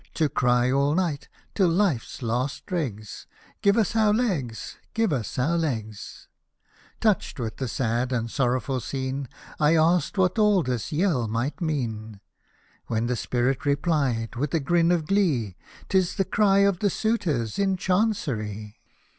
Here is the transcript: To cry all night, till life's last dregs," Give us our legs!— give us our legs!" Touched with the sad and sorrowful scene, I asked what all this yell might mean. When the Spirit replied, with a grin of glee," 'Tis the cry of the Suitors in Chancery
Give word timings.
To 0.15 0.29
cry 0.29 0.71
all 0.71 0.95
night, 0.95 1.29
till 1.53 1.67
life's 1.69 2.23
last 2.23 2.65
dregs," 2.65 3.27
Give 3.61 3.77
us 3.77 3.95
our 3.95 4.11
legs!— 4.11 4.77
give 4.95 5.13
us 5.13 5.37
our 5.37 5.59
legs!" 5.59 6.27
Touched 7.01 7.39
with 7.39 7.57
the 7.57 7.67
sad 7.67 8.11
and 8.11 8.27
sorrowful 8.27 8.79
scene, 8.79 9.29
I 9.59 9.75
asked 9.75 10.17
what 10.17 10.39
all 10.39 10.63
this 10.63 10.91
yell 10.91 11.27
might 11.27 11.61
mean. 11.61 12.19
When 12.87 13.05
the 13.05 13.15
Spirit 13.15 13.63
replied, 13.63 14.35
with 14.35 14.55
a 14.55 14.59
grin 14.59 14.91
of 14.91 15.05
glee," 15.05 15.55
'Tis 15.89 16.15
the 16.15 16.25
cry 16.25 16.61
of 16.65 16.79
the 16.79 16.89
Suitors 16.89 17.59
in 17.59 17.77
Chancery 17.77 18.79